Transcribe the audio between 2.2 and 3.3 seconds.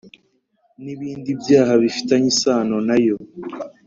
isano nayo.